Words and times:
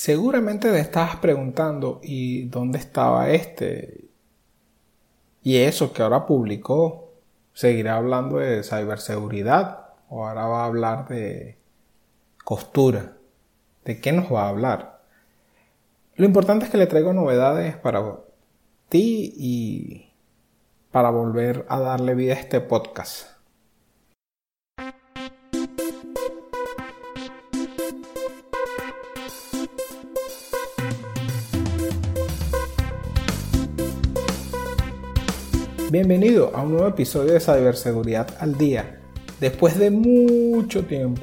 Seguramente 0.00 0.72
te 0.72 0.80
estabas 0.80 1.16
preguntando, 1.16 2.00
¿y 2.02 2.44
dónde 2.46 2.78
estaba 2.78 3.28
este? 3.28 4.08
Y 5.42 5.58
eso 5.58 5.92
que 5.92 6.02
ahora 6.02 6.24
publicó, 6.24 7.12
¿seguirá 7.52 7.96
hablando 7.96 8.38
de 8.38 8.62
ciberseguridad 8.62 9.90
o 10.08 10.26
ahora 10.26 10.46
va 10.46 10.62
a 10.62 10.64
hablar 10.64 11.06
de 11.08 11.58
costura? 12.46 13.18
¿De 13.84 14.00
qué 14.00 14.12
nos 14.12 14.32
va 14.32 14.46
a 14.46 14.48
hablar? 14.48 15.02
Lo 16.14 16.24
importante 16.24 16.64
es 16.64 16.70
que 16.70 16.78
le 16.78 16.86
traigo 16.86 17.12
novedades 17.12 17.76
para 17.76 18.00
ti 18.88 19.34
y 19.36 20.14
para 20.90 21.10
volver 21.10 21.66
a 21.68 21.78
darle 21.78 22.14
vida 22.14 22.32
a 22.32 22.40
este 22.40 22.62
podcast. 22.62 23.39
Bienvenido 35.90 36.52
a 36.54 36.62
un 36.62 36.70
nuevo 36.70 36.86
episodio 36.86 37.32
de 37.32 37.40
Ciberseguridad 37.40 38.28
al 38.38 38.56
Día. 38.56 39.00
Después 39.40 39.76
de 39.76 39.90
mucho 39.90 40.84
tiempo, 40.84 41.20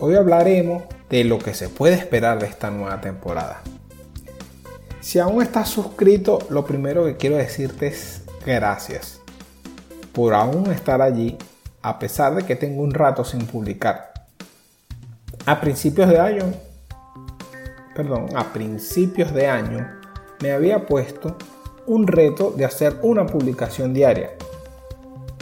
hoy 0.00 0.16
hablaremos 0.16 0.82
de 1.08 1.22
lo 1.22 1.38
que 1.38 1.54
se 1.54 1.68
puede 1.68 1.94
esperar 1.94 2.40
de 2.40 2.46
esta 2.46 2.68
nueva 2.72 3.00
temporada. 3.00 3.62
Si 5.00 5.20
aún 5.20 5.40
estás 5.40 5.68
suscrito, 5.68 6.40
lo 6.50 6.66
primero 6.66 7.04
que 7.04 7.16
quiero 7.16 7.36
decirte 7.36 7.86
es 7.86 8.22
gracias 8.44 9.20
por 10.12 10.34
aún 10.34 10.72
estar 10.72 11.00
allí 11.00 11.38
a 11.80 12.00
pesar 12.00 12.34
de 12.34 12.42
que 12.42 12.56
tengo 12.56 12.82
un 12.82 12.92
rato 12.94 13.24
sin 13.24 13.46
publicar. 13.46 14.12
A 15.46 15.60
principios 15.60 16.08
de 16.08 16.18
año, 16.18 16.52
perdón, 17.94 18.26
a 18.34 18.52
principios 18.52 19.32
de 19.32 19.46
año 19.46 19.88
me 20.42 20.50
había 20.50 20.88
puesto 20.88 21.36
un 21.86 22.06
reto 22.06 22.52
de 22.56 22.64
hacer 22.64 22.96
una 23.02 23.26
publicación 23.26 23.92
diaria. 23.92 24.30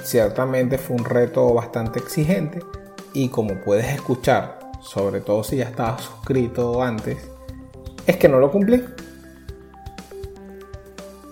Ciertamente 0.02 0.78
fue 0.78 0.96
un 0.96 1.04
reto 1.04 1.52
bastante 1.52 1.98
exigente 1.98 2.60
y 3.12 3.28
como 3.28 3.60
puedes 3.60 3.86
escuchar, 3.86 4.58
sobre 4.80 5.20
todo 5.20 5.44
si 5.44 5.56
ya 5.56 5.64
estabas 5.64 6.02
suscrito 6.02 6.82
antes, 6.82 7.18
es 8.06 8.16
que 8.16 8.28
no 8.28 8.38
lo 8.38 8.50
cumplí. 8.50 8.84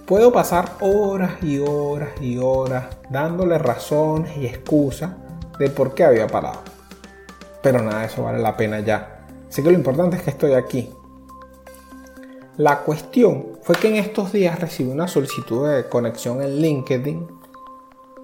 Puedo 0.07 0.33
pasar 0.33 0.73
horas 0.81 1.33
y 1.43 1.59
horas 1.59 2.11
y 2.21 2.39
horas 2.39 2.87
dándole 3.11 3.59
razones 3.59 4.37
y 4.37 4.47
excusas 4.47 5.11
de 5.59 5.71
por 5.71 5.95
qué 5.95 6.05
había 6.05 6.27
parado. 6.27 6.61
Pero 7.63 7.83
nada, 7.83 8.05
eso 8.05 8.23
vale 8.23 8.39
la 8.39 8.57
pena 8.57 8.81
ya. 8.81 9.27
Así 9.49 9.63
que 9.63 9.71
lo 9.71 9.77
importante 9.77 10.17
es 10.17 10.23
que 10.23 10.31
estoy 10.31 10.53
aquí 10.53 10.91
la 12.59 12.81
cuestión 12.81 13.59
fue 13.63 13.77
que 13.77 13.89
en 13.89 13.97
estos 13.97 14.33
días 14.33 14.59
recibí 14.59 14.91
una 14.91 15.07
solicitud 15.07 15.69
de 15.69 15.89
conexión 15.89 16.43
en 16.43 16.57
LinkedIn, 16.61 17.27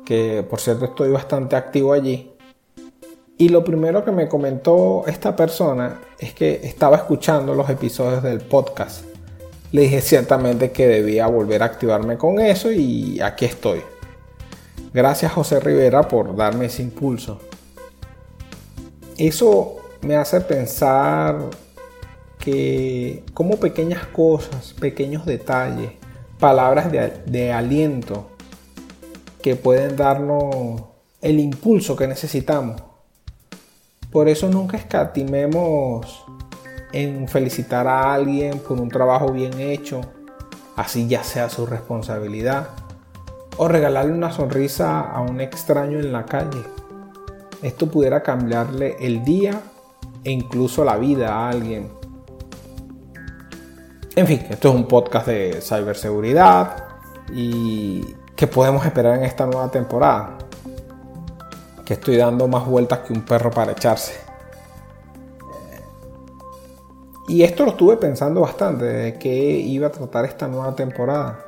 que 0.05 0.45
por 0.49 0.61
cierto 0.61 0.87
estoy 0.87 1.13
bastante 1.13 1.55
activo 1.55 1.93
allí. 1.93 2.33
Y 3.39 3.49
lo 3.49 3.63
primero 3.63 4.05
que 4.05 4.11
me 4.11 4.29
comentó 4.29 5.05
esta 5.07 5.37
persona 5.37 6.01
es 6.19 6.35
que 6.35 6.61
estaba 6.65 6.97
escuchando 6.97 7.55
los 7.55 7.71
episodios 7.71 8.25
del 8.25 8.41
podcast. 8.41 9.05
Le 9.71 9.83
dije 9.83 10.01
ciertamente 10.01 10.73
que 10.73 10.89
debía 10.89 11.29
volver 11.29 11.63
a 11.63 11.67
activarme 11.67 12.19
con 12.19 12.41
eso 12.41 12.73
y 12.73 13.21
aquí 13.21 13.45
estoy. 13.45 13.83
Gracias 14.93 15.31
José 15.33 15.61
Rivera 15.61 16.09
por 16.09 16.35
darme 16.35 16.67
ese 16.67 16.83
impulso. 16.83 17.39
Eso 19.17 19.77
me 20.03 20.17
hace 20.17 20.41
pensar 20.41 21.39
que 22.45 23.25
como 23.33 23.57
pequeñas 23.57 24.07
cosas, 24.07 24.75
pequeños 24.75 25.25
detalles, 25.25 25.93
palabras 26.39 26.93
de, 26.93 27.53
aliento 27.53 28.29
que 29.41 29.57
pueden 29.57 29.97
darnos 29.97 30.83
el 31.23 31.41
impulso 31.41 31.97
que 31.97 32.07
necesitamos. 32.07 32.83
Por 34.11 34.29
eso 34.29 34.49
nunca 34.49 34.77
escatimemos 34.77 36.25
en 36.93 37.29
felicitar 37.29 37.89
a 37.89 38.13
alguien 38.13 38.59
por 38.59 38.79
un 38.79 38.91
trabajo 38.91 39.33
bien 39.33 39.59
hecho, 39.59 40.03
así 40.77 41.09
ya 41.09 41.25
sea 41.25 41.49
su 41.49 41.65
responsabilidad, 41.65 42.69
o 43.57 43.69
regalarle 43.69 44.13
una 44.13 44.33
sonrisa 44.33 45.01
a 45.01 45.23
un 45.23 45.41
extraño 45.41 45.99
en 45.99 46.13
la 46.13 46.27
calle. 46.27 46.63
Esto 47.63 47.91
pudiera 47.91 48.23
cambiarle 48.23 48.97
el 49.01 49.25
día 49.25 49.63
e 50.23 50.31
incluso 50.31 50.85
la 50.85 50.97
vida 50.97 51.35
a 51.35 51.49
alguien. 51.49 52.04
En 54.17 54.29
fin, 54.29 54.47
esto 54.49 54.69
es 54.69 54.75
un 54.77 54.87
podcast 54.87 55.27
de 55.27 55.61
ciberseguridad 55.61 56.77
y 57.33 58.15
qué 58.37 58.47
podemos 58.47 58.87
esperar 58.87 59.19
en 59.19 59.25
esta 59.25 59.45
nueva 59.45 59.69
temporada. 59.73 60.39
Que 61.85 61.95
estoy 61.95 62.17
dando 62.17 62.47
más 62.47 62.65
vueltas 62.65 63.01
que 63.01 63.13
un 63.13 63.23
perro 63.23 63.51
para 63.51 63.73
echarse. 63.73 64.15
Y 67.27 67.43
esto 67.43 67.65
lo 67.65 67.73
estuve 67.73 67.97
pensando 67.97 68.43
bastante, 68.43 68.85
de 68.85 69.19
qué 69.19 69.35
iba 69.35 69.89
a 69.89 69.91
tratar 69.91 70.27
esta 70.27 70.47
nueva 70.47 70.77
temporada. 70.77 71.47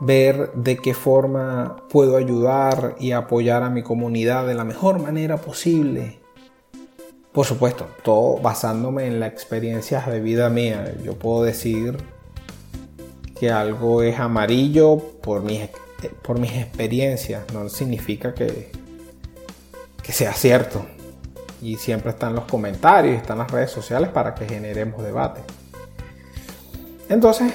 Ver 0.00 0.52
de 0.54 0.78
qué 0.78 0.94
forma 0.94 1.76
puedo 1.90 2.16
ayudar 2.16 2.96
y 2.98 3.12
apoyar 3.12 3.62
a 3.62 3.68
mi 3.68 3.82
comunidad 3.82 4.46
de 4.46 4.54
la 4.54 4.64
mejor 4.64 5.00
manera 5.00 5.36
posible 5.36 6.21
por 7.32 7.46
supuesto, 7.46 7.88
todo 8.02 8.38
basándome 8.38 9.06
en 9.06 9.18
la 9.18 9.26
experiencia 9.26 10.00
de 10.00 10.20
vida 10.20 10.50
mía. 10.50 10.94
Yo 11.02 11.14
puedo 11.14 11.44
decir 11.44 11.96
que 13.38 13.50
algo 13.50 14.02
es 14.02 14.20
amarillo 14.20 14.98
por 14.98 15.42
mis, 15.42 15.62
por 16.22 16.38
mis 16.38 16.52
experiencias, 16.52 17.42
no 17.52 17.68
significa 17.70 18.34
que, 18.34 18.70
que 20.02 20.12
sea 20.12 20.34
cierto. 20.34 20.84
Y 21.62 21.76
siempre 21.76 22.10
están 22.10 22.34
los 22.34 22.44
comentarios, 22.44 23.16
están 23.16 23.38
las 23.38 23.50
redes 23.50 23.70
sociales 23.70 24.10
para 24.10 24.34
que 24.34 24.46
generemos 24.46 25.02
debate. 25.02 25.40
Entonces 27.08 27.52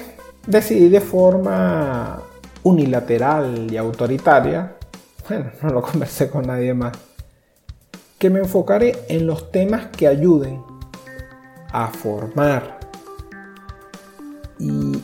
decidí 0.47 0.89
de 0.89 1.01
forma 1.01 2.23
unilateral 2.63 3.71
y 3.71 3.77
autoritaria, 3.77 4.75
bueno, 5.29 5.51
no 5.61 5.69
lo 5.69 5.81
conversé 5.83 6.29
con 6.29 6.47
nadie 6.47 6.73
más, 6.73 6.93
que 8.17 8.29
me 8.29 8.39
enfocaré 8.39 9.05
en 9.09 9.27
los 9.27 9.51
temas 9.51 9.87
que 9.87 10.07
ayuden 10.07 10.63
a 11.71 11.87
formar 11.87 12.79
y 14.59 15.03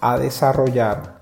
a 0.00 0.18
desarrollar 0.18 1.20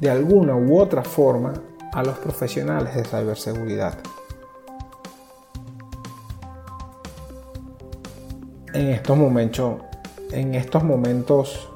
de 0.00 0.10
alguna 0.10 0.56
u 0.56 0.78
otra 0.78 1.02
forma 1.02 1.54
a 1.92 2.02
los 2.02 2.16
profesionales 2.18 2.94
de 2.94 3.04
ciberseguridad. 3.04 3.98
En 8.72 8.88
estos 8.88 9.16
momentos, 9.16 9.82
en 10.30 10.54
estos 10.54 10.84
momentos 10.84 11.68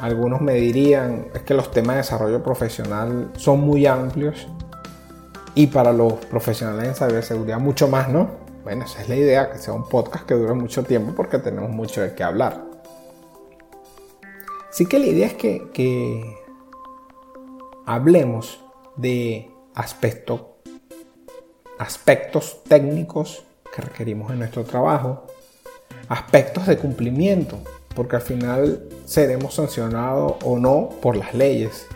algunos 0.00 0.40
me 0.40 0.54
dirían 0.54 1.26
es 1.34 1.42
que 1.42 1.54
los 1.54 1.70
temas 1.70 1.96
de 1.96 2.02
desarrollo 2.02 2.42
profesional 2.42 3.30
son 3.36 3.60
muy 3.60 3.86
amplios 3.86 4.48
y 5.58 5.66
para 5.66 5.92
los 5.92 6.12
profesionales 6.26 6.86
en 6.86 6.94
ciberseguridad 6.94 7.58
mucho 7.58 7.88
más, 7.88 8.08
¿no? 8.08 8.30
Bueno, 8.62 8.84
esa 8.84 9.02
es 9.02 9.08
la 9.08 9.16
idea, 9.16 9.50
que 9.50 9.58
sea 9.58 9.74
un 9.74 9.88
podcast 9.88 10.24
que 10.24 10.34
dure 10.34 10.54
mucho 10.54 10.84
tiempo 10.84 11.14
porque 11.16 11.40
tenemos 11.40 11.68
mucho 11.70 12.00
de 12.00 12.14
qué 12.14 12.22
hablar. 12.22 12.62
Así 14.70 14.86
que 14.86 15.00
la 15.00 15.06
idea 15.06 15.26
es 15.26 15.34
que, 15.34 16.36
hablemos 17.86 18.60
de 18.94 19.50
aspectos 19.74 20.42
técnicos 22.68 23.42
que 23.74 23.82
requerimos 23.82 24.30
en 24.30 24.38
nuestro 24.38 24.62
trabajo, 24.62 25.26
aspectos 26.08 26.68
de 26.68 26.78
cumplimiento, 26.78 27.58
porque 27.96 28.14
al 28.14 28.22
final 28.22 28.88
seremos 29.06 29.54
sancionados 29.54 30.34
o 30.44 30.56
no 30.56 30.90
por 31.02 31.16
las 31.16 31.34
leyes. 31.34 31.88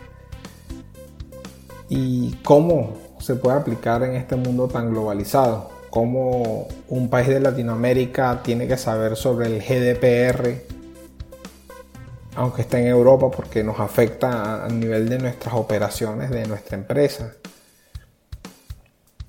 Y 1.89 2.35
cómo 2.43 3.02
se 3.23 3.37
puede 3.37 3.57
aplicar 3.57 4.03
en 4.03 4.17
este 4.17 4.35
mundo 4.35 4.67
tan 4.67 4.91
globalizado. 4.91 5.71
Cómo 5.91 6.67
un 6.89 7.09
país 7.09 7.29
de 7.29 7.39
Latinoamérica 7.39 8.43
tiene 8.43 8.67
que 8.67 8.77
saber 8.77 9.15
sobre 9.17 9.47
el 9.47 9.61
GDPR, 9.63 10.63
aunque 12.35 12.63
está 12.63 12.81
en 12.81 12.89
Europa, 12.89 13.31
porque 13.31 13.63
nos 13.63 13.79
afecta 13.79 14.65
a 14.65 14.69
nivel 14.69 15.09
de 15.09 15.19
nuestras 15.19 15.55
operaciones, 15.55 16.31
de 16.31 16.47
nuestra 16.47 16.77
empresa. 16.77 17.33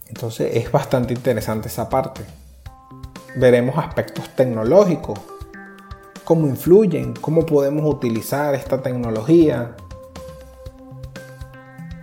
Entonces 0.07 0.55
es 0.55 0.71
bastante 0.71 1.13
interesante 1.13 1.67
esa 1.67 1.87
parte. 1.87 2.21
Veremos 3.35 3.77
aspectos 3.77 4.29
tecnológicos, 4.35 5.19
cómo 6.23 6.47
influyen, 6.47 7.13
cómo 7.13 7.45
podemos 7.45 7.83
utilizar 7.85 8.55
esta 8.55 8.81
tecnología 8.81 9.75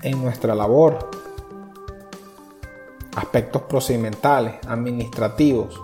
en 0.03 0.23
nuestra 0.23 0.55
labor 0.55 1.20
aspectos 3.17 3.62
procedimentales, 3.62 4.55
administrativos. 4.67 5.81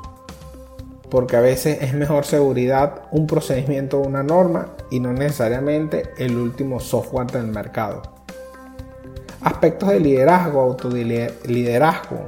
porque 1.10 1.36
a 1.36 1.40
veces 1.40 1.78
es 1.82 1.94
mejor 1.94 2.24
seguridad 2.24 3.02
un 3.12 3.28
procedimiento 3.28 4.00
o 4.00 4.06
una 4.06 4.24
norma 4.24 4.70
y 4.90 4.98
no 4.98 5.12
necesariamente 5.12 6.10
el 6.18 6.36
último 6.36 6.80
software 6.80 7.30
del 7.30 7.46
mercado. 7.46 8.02
Aspectos 9.40 9.90
de 9.90 10.00
liderazgo, 10.00 10.60
autoliderazgo. 10.60 12.26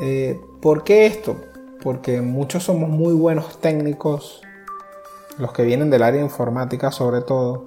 Eh, 0.00 0.40
¿Por 0.60 0.84
qué 0.84 1.06
esto? 1.06 1.36
Porque 1.82 2.20
muchos 2.20 2.62
somos 2.62 2.88
muy 2.88 3.12
buenos 3.12 3.60
técnicos, 3.60 4.40
los 5.38 5.52
que 5.52 5.64
vienen 5.64 5.90
del 5.90 6.04
área 6.04 6.22
informática 6.22 6.92
sobre 6.92 7.22
todo, 7.22 7.66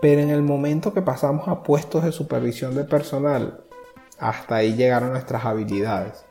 pero 0.00 0.20
en 0.20 0.30
el 0.30 0.42
momento 0.42 0.92
que 0.92 1.02
pasamos 1.02 1.46
a 1.46 1.62
puestos 1.62 2.02
de 2.02 2.10
supervisión 2.10 2.74
de 2.74 2.82
personal, 2.82 3.62
hasta 4.18 4.56
ahí 4.56 4.74
llegaron 4.74 5.10
nuestras 5.10 5.44
habilidades. 5.44 6.24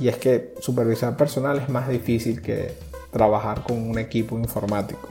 Y 0.00 0.08
es 0.08 0.16
que 0.16 0.54
supervisar 0.60 1.16
personal 1.16 1.58
es 1.58 1.68
más 1.68 1.88
difícil 1.88 2.42
que 2.42 2.76
trabajar 3.10 3.62
con 3.62 3.78
un 3.78 3.98
equipo 3.98 4.36
informático. 4.38 5.08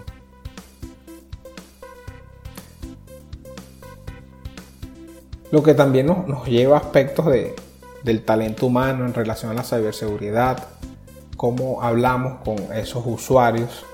Lo 5.52 5.62
que 5.62 5.74
también 5.74 6.08
nos, 6.08 6.48
lleva 6.48 6.78
a 6.78 6.80
aspectos 6.80 7.28
del 8.04 8.26
talento 8.26 8.66
humano 8.66 9.06
en 9.06 9.14
relación 9.14 9.52
a 9.52 9.54
la 9.54 9.64
ciberseguridad, 9.64 10.68
cómo 11.38 11.81
hablamos 11.84 12.42
con 12.44 12.58
esos 12.74 13.04
usuarios. 13.06 13.86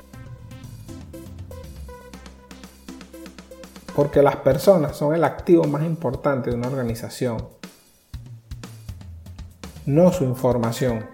Porque 3.94 4.24
las 4.24 4.38
personas 4.38 4.96
son 4.96 5.14
el 5.14 5.26
activo 5.26 5.66
más 5.66 5.84
importante 5.84 6.50
de 6.50 6.56
una 6.56 6.70
organización 6.70 7.59
no 9.90 10.14
su 10.14 10.24
información. 10.24 11.06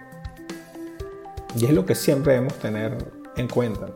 Y 1.57 1.65
es 1.65 1.71
lo 1.71 1.85
que 1.85 1.95
siempre 1.95 2.33
debemos 2.33 2.55
tener 2.55 2.97
en 3.37 3.47
cuenta. 3.47 3.87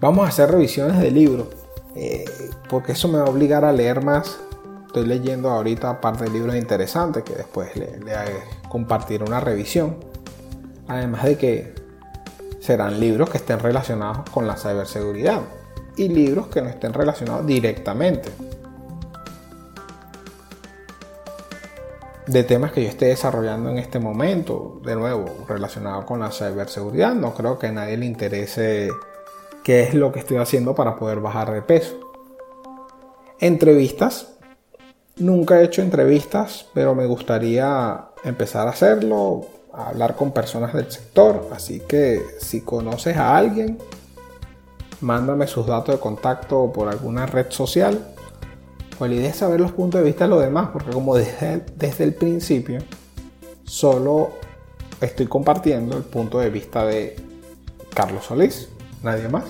Vamos 0.00 0.24
a 0.24 0.28
hacer 0.28 0.50
revisiones 0.50 0.98
de 0.98 1.10
libros, 1.10 1.48
eh, 1.94 2.24
porque 2.68 2.92
eso 2.92 3.08
me 3.08 3.18
va 3.18 3.24
a 3.24 3.30
obligar 3.30 3.64
a 3.64 3.72
leer 3.72 4.02
más. 4.02 4.40
Estoy 4.86 5.06
leyendo 5.06 5.50
ahorita 5.50 6.00
parte 6.00 6.24
de 6.24 6.30
libros 6.30 6.56
interesantes 6.56 7.22
que 7.22 7.34
después 7.34 7.76
le, 7.76 7.98
le 8.00 8.14
compartiré 8.68 9.24
una 9.24 9.40
revisión. 9.40 9.96
Además 10.88 11.24
de 11.24 11.36
que 11.36 11.74
serán 12.60 12.98
libros 12.98 13.28
que 13.28 13.36
estén 13.36 13.58
relacionados 13.58 14.28
con 14.30 14.46
la 14.46 14.56
ciberseguridad 14.56 15.40
y 15.96 16.08
libros 16.08 16.46
que 16.46 16.62
no 16.62 16.70
estén 16.70 16.94
relacionados 16.94 17.46
directamente. 17.46 18.30
De 22.26 22.44
temas 22.44 22.72
que 22.72 22.82
yo 22.82 22.88
esté 22.88 23.06
desarrollando 23.06 23.70
en 23.70 23.78
este 23.78 23.98
momento, 23.98 24.80
de 24.84 24.94
nuevo, 24.94 25.24
relacionado 25.48 26.06
con 26.06 26.20
la 26.20 26.30
ciberseguridad. 26.30 27.14
No 27.14 27.34
creo 27.34 27.58
que 27.58 27.68
a 27.68 27.72
nadie 27.72 27.96
le 27.96 28.06
interese 28.06 28.90
qué 29.64 29.82
es 29.82 29.94
lo 29.94 30.12
que 30.12 30.20
estoy 30.20 30.36
haciendo 30.36 30.74
para 30.74 30.96
poder 30.96 31.20
bajar 31.20 31.52
de 31.52 31.62
peso. 31.62 31.98
Entrevistas. 33.40 34.28
Nunca 35.16 35.60
he 35.60 35.64
hecho 35.64 35.82
entrevistas, 35.82 36.66
pero 36.72 36.94
me 36.94 37.06
gustaría 37.06 38.06
empezar 38.24 38.66
a 38.66 38.70
hacerlo, 38.70 39.42
a 39.72 39.88
hablar 39.88 40.16
con 40.16 40.32
personas 40.32 40.72
del 40.72 40.90
sector. 40.90 41.48
Así 41.52 41.80
que 41.80 42.22
si 42.38 42.62
conoces 42.62 43.16
a 43.16 43.36
alguien, 43.36 43.78
mándame 45.00 45.46
sus 45.46 45.66
datos 45.66 45.96
de 45.96 46.00
contacto 46.00 46.72
por 46.72 46.88
alguna 46.88 47.26
red 47.26 47.46
social 47.50 48.14
idea 49.06 49.30
es 49.30 49.36
saber 49.36 49.60
los 49.60 49.72
puntos 49.72 50.00
de 50.00 50.06
vista 50.06 50.24
de 50.24 50.30
los 50.30 50.42
demás, 50.42 50.68
porque 50.72 50.90
como 50.90 51.16
desde, 51.16 51.64
desde 51.76 52.04
el 52.04 52.14
principio, 52.14 52.80
solo 53.64 54.32
estoy 55.00 55.26
compartiendo 55.26 55.96
el 55.96 56.04
punto 56.04 56.38
de 56.38 56.50
vista 56.50 56.84
de 56.84 57.16
Carlos 57.94 58.24
Solís, 58.26 58.68
nadie 59.02 59.28
más. 59.28 59.44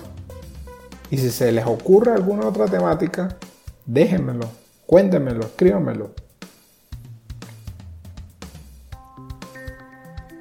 Y 1.11 1.19
si 1.19 1.31
se 1.31 1.53
les 1.53 1.67
ocurre 1.67 2.13
alguna 2.13 2.47
otra 2.47 2.67
temática, 2.67 3.37
déjenmelo, 3.85 4.47
cuéntenmelo, 4.87 5.41
escríbanmelo. 5.41 6.11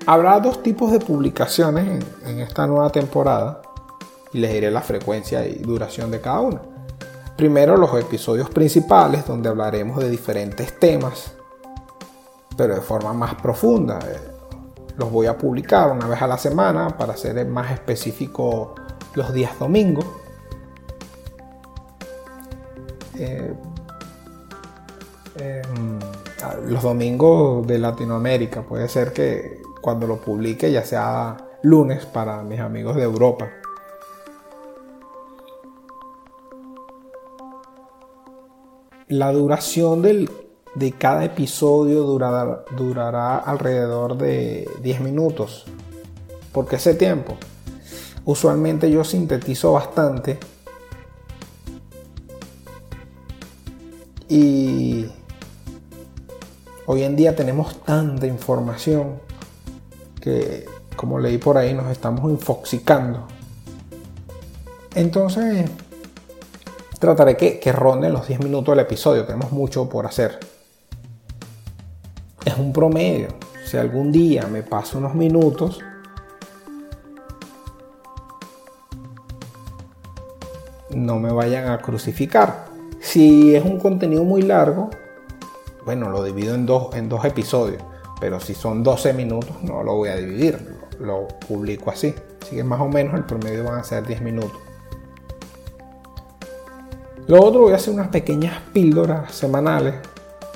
Habrá 0.05 0.39
dos 0.39 0.63
tipos 0.63 0.91
de 0.91 0.99
publicaciones 0.99 2.03
en 2.25 2.39
esta 2.39 2.65
nueva 2.65 2.89
temporada 2.89 3.61
y 4.33 4.39
les 4.39 4.51
diré 4.51 4.71
la 4.71 4.81
frecuencia 4.81 5.45
y 5.45 5.55
duración 5.55 6.09
de 6.09 6.21
cada 6.21 6.39
una. 6.39 6.70
Primero 7.37 7.77
los 7.77 7.93
episodios 7.99 8.49
principales 8.49 9.25
donde 9.25 9.49
hablaremos 9.49 9.97
de 9.99 10.09
diferentes 10.09 10.77
temas, 10.79 11.33
pero 12.55 12.75
de 12.75 12.81
forma 12.81 13.13
más 13.13 13.35
profunda. 13.35 13.99
Eh, 13.99 14.31
los 14.97 15.11
voy 15.11 15.27
a 15.27 15.37
publicar 15.37 15.91
una 15.91 16.07
vez 16.07 16.21
a 16.21 16.27
la 16.27 16.37
semana 16.37 16.89
para 16.97 17.17
ser 17.17 17.43
más 17.47 17.71
específico 17.71 18.75
los 19.15 19.33
días 19.33 19.57
domingos. 19.57 20.05
Eh, 23.17 23.53
em, 25.37 25.99
los 26.67 26.83
domingos 26.83 27.65
de 27.65 27.79
Latinoamérica. 27.79 28.61
Puede 28.63 28.87
ser 28.87 29.13
que 29.13 29.61
cuando 29.81 30.07
lo 30.07 30.17
publique 30.17 30.71
ya 30.71 30.83
sea 30.83 31.37
lunes 31.63 32.05
para 32.05 32.43
mis 32.43 32.59
amigos 32.59 32.95
de 32.95 33.03
Europa. 33.03 33.47
La 39.11 39.33
duración 39.33 40.01
de 40.01 40.91
cada 40.93 41.25
episodio 41.25 42.03
durará, 42.03 42.63
durará 42.77 43.39
alrededor 43.39 44.17
de 44.17 44.69
10 44.81 45.01
minutos. 45.01 45.65
¿Por 46.53 46.65
qué 46.65 46.77
ese 46.77 46.93
tiempo? 46.93 47.35
Usualmente 48.23 48.89
yo 48.89 49.03
sintetizo 49.03 49.73
bastante 49.73 50.39
y 54.29 55.07
hoy 56.85 57.03
en 57.03 57.17
día 57.17 57.35
tenemos 57.35 57.83
tanta 57.83 58.27
información 58.27 59.19
que, 60.21 60.65
como 60.95 61.19
leí 61.19 61.37
por 61.37 61.57
ahí, 61.57 61.73
nos 61.73 61.91
estamos 61.91 62.31
infoxicando. 62.31 63.27
Entonces, 64.95 65.69
trataré 67.01 67.35
que, 67.35 67.59
que 67.59 67.71
ronde 67.71 68.09
los 68.09 68.27
10 68.27 68.41
minutos 68.41 68.73
del 68.73 68.85
episodio. 68.85 69.25
Tenemos 69.25 69.51
mucho 69.51 69.89
por 69.89 70.05
hacer. 70.05 70.39
Es 72.45 72.55
un 72.57 72.71
promedio. 72.71 73.29
Si 73.65 73.75
algún 73.75 74.11
día 74.11 74.47
me 74.47 74.61
paso 74.61 74.99
unos 74.99 75.15
minutos, 75.15 75.79
no 80.91 81.19
me 81.19 81.31
vayan 81.31 81.69
a 81.69 81.79
crucificar. 81.79 82.65
Si 82.99 83.55
es 83.55 83.65
un 83.65 83.79
contenido 83.79 84.23
muy 84.23 84.43
largo, 84.43 84.91
bueno, 85.83 86.09
lo 86.09 86.23
divido 86.23 86.53
en 86.53 86.67
dos, 86.67 86.95
en 86.95 87.09
dos 87.09 87.25
episodios. 87.25 87.81
Pero 88.19 88.39
si 88.39 88.53
son 88.53 88.83
12 88.83 89.13
minutos, 89.13 89.55
no 89.63 89.81
lo 89.81 89.95
voy 89.95 90.09
a 90.09 90.17
dividir. 90.17 90.77
Lo, 90.99 91.21
lo 91.21 91.27
publico 91.27 91.89
así. 91.89 92.13
Así 92.43 92.57
que 92.57 92.63
más 92.63 92.79
o 92.79 92.87
menos 92.87 93.15
el 93.15 93.23
promedio 93.23 93.63
van 93.63 93.79
a 93.79 93.83
ser 93.83 94.05
10 94.05 94.21
minutos. 94.21 94.70
Lo 97.31 97.41
otro 97.41 97.61
voy 97.61 97.71
a 97.71 97.77
hacer 97.77 97.93
unas 97.93 98.09
pequeñas 98.09 98.59
píldoras 98.73 99.33
semanales. 99.33 99.95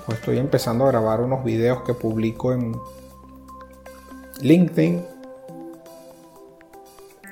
Pues 0.06 0.20
estoy 0.20 0.40
empezando 0.40 0.84
a 0.84 0.90
grabar 0.90 1.22
unos 1.22 1.42
videos 1.42 1.84
que 1.84 1.94
publico 1.94 2.52
en 2.52 2.76
LinkedIn. 4.42 5.06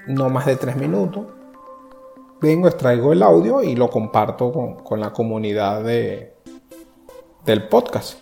No 0.08 0.30
más 0.30 0.46
de 0.46 0.56
3 0.56 0.78
minutos. 0.78 1.26
Vengo, 2.40 2.70
extraigo 2.70 3.12
el 3.12 3.22
audio 3.22 3.62
y 3.62 3.76
lo 3.76 3.90
comparto 3.90 4.80
con, 4.82 5.02
la 5.02 5.12
comunidad 5.12 5.84
de, 5.84 6.36
del 7.46 7.68
podcast. 7.68 8.20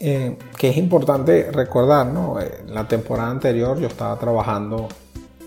Eh, 0.00 0.36
que 0.58 0.68
es 0.68 0.76
importante 0.76 1.50
recordar, 1.50 2.08
¿no? 2.08 2.38
En 2.38 2.74
la 2.74 2.86
temporada 2.86 3.30
anterior 3.30 3.78
yo 3.78 3.86
estaba 3.86 4.18
trabajando 4.18 4.88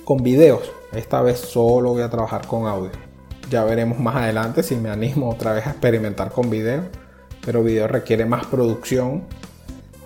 con 0.03 0.23
videos 0.23 0.71
esta 0.97 1.21
vez 1.21 1.39
solo 1.39 1.91
voy 1.91 2.01
a 2.01 2.09
trabajar 2.09 2.47
con 2.47 2.67
audio. 2.67 2.91
Ya 3.49 3.63
veremos 3.63 3.99
más 3.99 4.15
adelante 4.15 4.63
si 4.63 4.75
me 4.75 4.89
animo 4.89 5.29
otra 5.29 5.53
vez 5.53 5.67
a 5.67 5.71
experimentar 5.71 6.31
con 6.31 6.49
video. 6.49 6.83
Pero 7.45 7.63
video 7.63 7.87
requiere 7.87 8.25
más 8.25 8.45
producción 8.47 9.23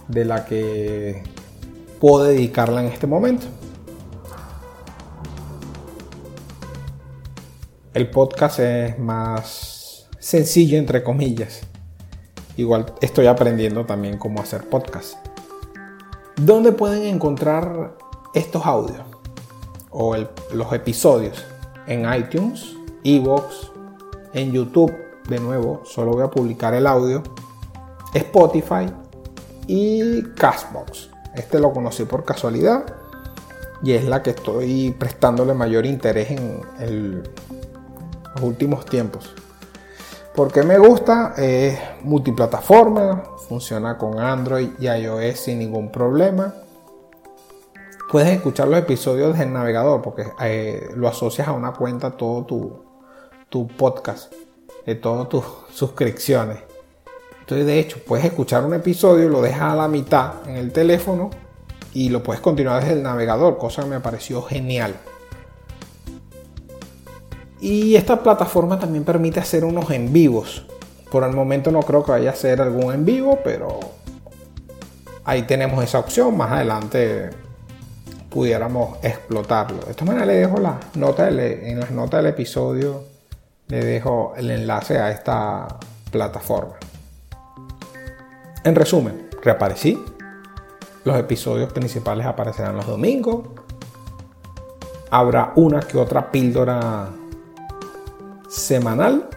de 0.07 0.25
la 0.25 0.45
que 0.45 1.23
puedo 1.99 2.25
dedicarla 2.25 2.81
en 2.81 2.87
este 2.87 3.07
momento. 3.07 3.45
El 7.93 8.09
podcast 8.09 8.59
es 8.59 8.99
más 8.99 10.09
sencillo 10.19 10.77
entre 10.77 11.03
comillas. 11.03 11.61
Igual 12.57 12.93
estoy 13.01 13.27
aprendiendo 13.27 13.85
también 13.85 14.17
cómo 14.17 14.41
hacer 14.41 14.67
podcast. 14.67 15.15
¿Dónde 16.35 16.71
pueden 16.71 17.03
encontrar 17.03 17.95
estos 18.33 18.65
audios? 18.65 19.18
O 19.91 20.15
los 20.53 20.73
episodios 20.73 21.45
en 21.87 22.11
iTunes, 22.13 22.75
Evox, 23.03 23.71
en 24.33 24.51
YouTube. 24.51 24.93
De 25.27 25.39
nuevo, 25.39 25.81
solo 25.85 26.11
voy 26.11 26.23
a 26.23 26.29
publicar 26.29 26.73
el 26.73 26.87
audio. 26.87 27.21
Spotify 28.13 28.91
y 29.67 30.23
Castbox. 30.33 31.09
Este 31.35 31.59
lo 31.59 31.71
conocí 31.71 32.05
por 32.05 32.25
casualidad 32.25 32.85
y 33.83 33.93
es 33.93 34.05
la 34.05 34.23
que 34.23 34.31
estoy 34.31 34.95
prestándole 34.97 35.53
mayor 35.53 35.85
interés 35.85 36.31
en 36.31 37.23
los 38.35 38.43
últimos 38.43 38.85
tiempos. 38.85 39.35
Porque 40.35 40.63
me 40.63 40.77
gusta, 40.77 41.33
es 41.37 41.77
multiplataforma, 42.03 43.23
funciona 43.47 43.97
con 43.97 44.19
Android 44.19 44.69
y 44.79 44.87
iOS 44.87 45.39
sin 45.39 45.59
ningún 45.59 45.91
problema. 45.91 46.53
Puedes 48.09 48.29
escuchar 48.29 48.67
los 48.67 48.79
episodios 48.79 49.33
desde 49.33 49.43
el 49.43 49.53
navegador 49.53 50.01
porque 50.01 50.25
eh, 50.41 50.89
lo 50.95 51.07
asocias 51.07 51.47
a 51.47 51.51
una 51.51 51.73
cuenta 51.73 52.09
todo 52.09 52.43
tu, 52.43 52.83
tu 53.49 53.67
podcast, 53.67 54.33
de 54.83 54.95
todas 54.95 55.29
tus 55.29 55.45
suscripciones. 55.71 56.57
Entonces, 57.41 57.67
de 57.67 57.79
hecho, 57.79 57.99
puedes 58.03 58.25
escuchar 58.25 58.65
un 58.65 58.73
episodio, 58.73 59.29
lo 59.29 59.43
dejas 59.43 59.73
a 59.73 59.75
la 59.75 59.87
mitad 59.87 60.47
en 60.47 60.55
el 60.55 60.71
teléfono 60.71 61.29
y 61.93 62.09
lo 62.09 62.23
puedes 62.23 62.41
continuar 62.41 62.81
desde 62.81 62.95
el 62.95 63.03
navegador, 63.03 63.59
cosa 63.59 63.83
que 63.83 63.89
me 63.89 63.99
pareció 63.99 64.41
genial. 64.41 64.95
Y 67.61 67.95
esta 67.95 68.23
plataforma 68.23 68.79
también 68.79 69.03
permite 69.03 69.39
hacer 69.39 69.63
unos 69.63 69.91
en 69.91 70.11
vivos. 70.11 70.65
Por 71.11 71.23
el 71.23 71.33
momento 71.33 71.71
no 71.71 71.81
creo 71.81 72.03
que 72.03 72.13
vaya 72.13 72.31
a 72.31 72.35
ser 72.35 72.59
algún 72.59 72.91
en 72.91 73.05
vivo, 73.05 73.37
pero 73.43 73.79
ahí 75.25 75.43
tenemos 75.43 75.83
esa 75.83 75.99
opción. 75.99 76.35
Más 76.35 76.51
adelante 76.51 77.48
pudiéramos 78.29 78.97
explotarlo. 79.03 79.79
De 79.85 79.91
esta 79.91 80.05
manera 80.05 80.25
le 80.25 80.35
dejo 80.35 80.59
la 80.59 80.79
nota 80.95 81.27
en 81.29 81.79
las 81.79 81.91
notas 81.91 82.23
del 82.23 82.31
episodio, 82.31 83.03
le 83.67 83.83
dejo 83.83 84.33
el 84.37 84.51
enlace 84.51 84.99
a 84.99 85.11
esta 85.11 85.67
plataforma. 86.11 86.75
En 88.63 88.75
resumen, 88.75 89.29
reaparecí. 89.41 90.03
Los 91.05 91.17
episodios 91.17 91.71
principales 91.71 92.25
aparecerán 92.25 92.75
los 92.75 92.85
domingos. 92.85 93.47
Habrá 95.11 95.53
una 95.55 95.79
que 95.79 95.97
otra 95.97 96.29
píldora 96.29 97.09
semanal 98.49 99.29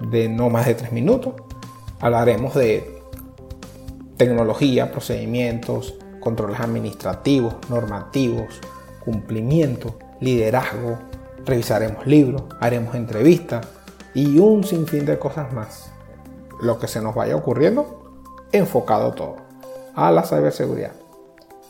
de 0.00 0.28
no 0.28 0.48
más 0.48 0.66
de 0.66 0.74
tres 0.74 0.92
minutos. 0.92 1.34
Hablaremos 2.00 2.54
de 2.54 3.02
tecnología, 4.16 4.90
procedimientos, 4.90 5.94
controles 6.20 6.60
administrativos, 6.60 7.54
normativos, 7.68 8.60
cumplimiento, 9.04 9.96
liderazgo. 10.20 10.98
Revisaremos 11.44 12.06
libros, 12.06 12.42
haremos 12.60 12.94
entrevistas 12.94 13.66
y 14.14 14.38
un 14.38 14.64
sinfín 14.64 15.06
de 15.06 15.18
cosas 15.18 15.52
más. 15.52 15.90
Lo 16.60 16.78
que 16.78 16.86
se 16.86 17.00
nos 17.00 17.14
vaya 17.14 17.34
ocurriendo, 17.34 18.22
enfocado 18.52 19.12
todo 19.12 19.36
a 19.94 20.10
la 20.10 20.22
ciberseguridad. 20.22 20.92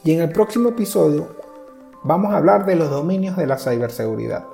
Y 0.05 0.13
en 0.13 0.21
el 0.21 0.33
próximo 0.33 0.71
episodio 0.71 1.29
vamos 2.03 2.33
a 2.33 2.39
hablar 2.39 2.67
de 2.67 2.77
los 2.77 2.91
dominios 2.91 3.37
de 3.37 3.47
la 3.47 3.59
ciberseguridad. 3.59 4.45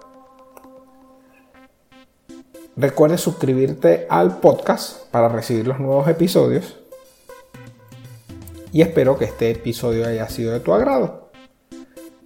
Recuerda 2.77 3.17
suscribirte 3.17 4.07
al 4.11 4.39
podcast 4.39 5.07
para 5.11 5.29
recibir 5.29 5.67
los 5.67 5.79
nuevos 5.81 6.09
episodios. 6.09 6.77
Y 8.77 8.83
espero 8.83 9.17
que 9.17 9.25
este 9.25 9.53
episodio 9.53 10.07
haya 10.07 10.29
sido 10.29 10.53
de 10.53 10.61
tu 10.61 10.75
agrado. 10.75 11.31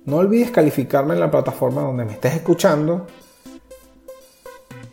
No 0.04 0.16
olvides 0.16 0.50
calificarme 0.50 1.14
en 1.14 1.20
la 1.20 1.30
plataforma 1.30 1.82
donde 1.82 2.04
me 2.04 2.14
estés 2.14 2.34
escuchando. 2.34 3.06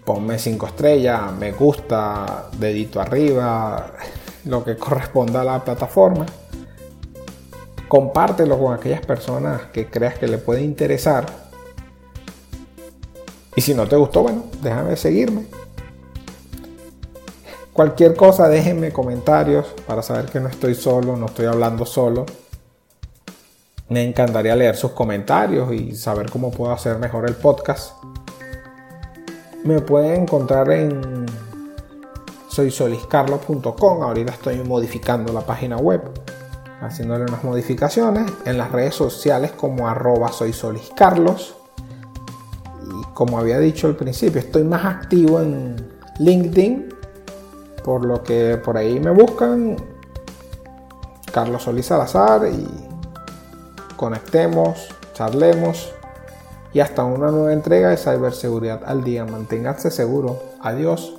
Ponme 0.06 0.38
5 0.38 0.68
estrellas, 0.68 1.34
me 1.34 1.54
gusta, 1.54 2.50
dedito 2.60 3.02
arriba, 3.02 3.92
lo 4.46 4.64
que 4.64 4.78
corresponda 4.78 5.42
a 5.42 5.46
la 5.46 5.64
plataforma. 5.64 6.28
Compártelo 7.88 8.60
con 8.60 8.76
aquellas 8.76 9.04
personas 9.04 9.64
que 9.74 9.88
creas 9.88 10.20
que 10.20 10.28
le 10.28 10.38
puede 10.38 10.62
interesar 10.62 11.26
y 13.56 13.62
si 13.62 13.74
no 13.74 13.88
te 13.88 13.96
gustó, 13.96 14.22
bueno, 14.22 14.44
déjame 14.62 14.96
seguirme. 14.96 15.48
Cualquier 17.78 18.16
cosa, 18.16 18.50
déjenme 18.50 18.92
comentarios 18.92 19.68
para 19.86 20.02
saber 20.02 20.26
que 20.26 20.40
no 20.40 20.50
estoy 20.50 20.74
solo, 20.74 21.16
no 21.16 21.28
estoy 21.28 21.46
hablando 21.46 21.86
solo. 21.86 22.26
Me 23.90 24.04
encantaría 24.04 24.56
leer 24.56 24.76
sus 24.76 24.94
comentarios 24.94 25.72
y 25.72 25.96
saber 25.96 26.28
cómo 26.32 26.50
puedo 26.50 26.72
hacer 26.74 26.98
mejor 26.98 27.30
el 27.30 27.36
podcast. 27.36 27.94
Me 29.64 29.80
pueden 29.80 30.24
encontrar 30.24 30.72
en 30.72 31.28
soysoliscarlos.com. 32.50 34.02
Ahorita 34.02 34.32
estoy 34.34 34.56
modificando 34.64 35.32
la 35.32 35.42
página 35.42 35.78
web, 35.78 36.02
haciéndole 36.82 37.26
unas 37.26 37.44
modificaciones. 37.44 38.26
En 38.46 38.58
las 38.58 38.72
redes 38.72 38.96
sociales 38.96 39.52
como 39.52 39.88
arroba 39.88 40.32
soysoliscarlos 40.32 41.54
como 43.14 43.38
había 43.38 43.60
dicho 43.60 43.86
al 43.86 43.96
principio, 43.96 44.40
estoy 44.40 44.64
más 44.64 44.84
activo 44.86 45.42
en 45.42 45.76
LinkedIn, 46.20 46.97
por 47.88 48.04
lo 48.04 48.22
que 48.22 48.58
por 48.58 48.76
ahí 48.76 49.00
me 49.00 49.12
buscan 49.12 49.78
Carlos 51.32 51.64
Solís 51.64 51.86
Salazar 51.86 52.46
y 52.50 52.68
conectemos, 53.96 54.90
charlemos 55.14 55.94
y 56.74 56.82
hasta 56.82 57.06
una 57.06 57.32
nueva 57.32 57.54
entrega 57.54 57.88
de 57.88 57.96
ciberseguridad 57.96 58.82
al 58.86 59.06
día. 59.06 59.24
Manténganse 59.24 59.90
seguros. 59.90 60.36
Adiós. 60.60 61.17